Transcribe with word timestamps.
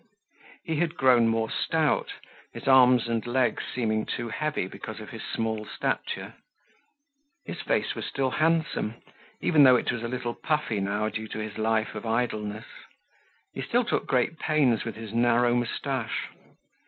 He 0.63 0.77
had 0.77 0.97
grown 0.97 1.27
more 1.27 1.51
stout, 1.51 2.11
his 2.53 2.67
arms 2.67 3.07
and 3.07 3.23
legs 3.27 3.63
seeming 3.71 4.07
too 4.07 4.29
heavy 4.29 4.65
because 4.65 4.99
of 4.99 5.11
his 5.11 5.21
small 5.21 5.63
stature. 5.67 6.33
His 7.45 7.61
face 7.61 7.93
was 7.93 8.05
still 8.07 8.31
handsome 8.31 8.95
even 9.41 9.61
though 9.63 9.75
it 9.75 9.91
was 9.91 10.01
a 10.01 10.07
little 10.07 10.33
puffy 10.33 10.79
now 10.79 11.09
due 11.09 11.27
to 11.27 11.37
his 11.37 11.59
life 11.59 11.93
of 11.93 12.07
idleness. 12.07 12.65
He 13.53 13.61
still 13.61 13.85
took 13.85 14.07
great 14.07 14.39
pains 14.39 14.85
with 14.85 14.95
his 14.95 15.13
narrow 15.13 15.53
moustache. 15.53 16.29